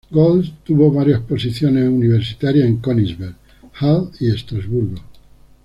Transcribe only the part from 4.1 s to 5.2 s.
y Estrasburgo.